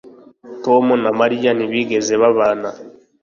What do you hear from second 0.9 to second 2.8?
na mariya ntibigeze babana